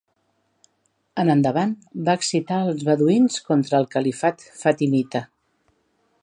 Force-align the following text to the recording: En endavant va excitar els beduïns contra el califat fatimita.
En 1.23 1.29
endavant 1.33 1.75
va 2.07 2.15
excitar 2.21 2.57
els 2.71 2.81
beduïns 2.87 3.37
contra 3.51 3.83
el 3.83 3.87
califat 3.97 4.45
fatimita. 4.63 5.23